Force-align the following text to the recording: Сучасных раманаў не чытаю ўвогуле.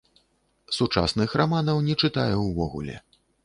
Сучасных 0.77 1.37
раманаў 1.43 1.85
не 1.91 1.95
чытаю 2.05 2.35
ўвогуле. 2.51 2.95